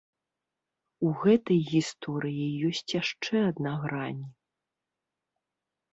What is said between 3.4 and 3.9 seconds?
адна